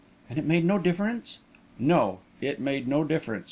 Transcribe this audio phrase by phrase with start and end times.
[0.31, 1.37] "And it made no difference?"
[1.77, 3.39] "No; it made no difference.